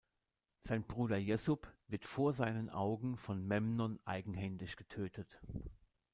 Sein 0.61 0.81
Bruder 0.83 1.17
Jesup 1.17 1.71
wird 1.87 2.05
vor 2.05 2.33
seinen 2.33 2.71
Augen 2.71 3.17
von 3.17 3.45
Memnon 3.45 3.99
eigenhändig 4.03 4.75
getötet. 4.75 5.39